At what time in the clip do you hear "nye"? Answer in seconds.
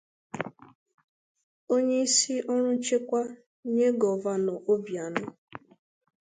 3.73-3.87